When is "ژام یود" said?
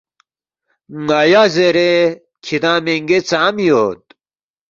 3.27-4.01